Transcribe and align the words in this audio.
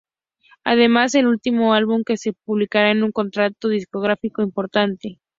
Además, 0.63 1.13
el 1.13 1.27
último 1.27 1.75
álbum 1.75 2.01
que 2.03 2.17
se 2.17 2.33
publicará 2.33 2.89
en 2.89 3.03
un 3.03 3.11
contrato 3.11 3.67
discográfico 3.69 4.41
importante. 4.41 5.19